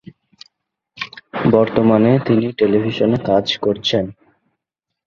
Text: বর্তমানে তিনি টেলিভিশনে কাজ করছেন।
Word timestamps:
বর্তমানে 1.51 2.11
তিনি 2.27 2.47
টেলিভিশনে 2.51 3.17
কাজ 3.25 3.45
করছেন। 3.57 4.05